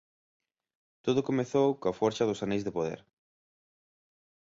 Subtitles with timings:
[1.05, 2.99] Todo comezou coa forxa dos Aneis de Poder.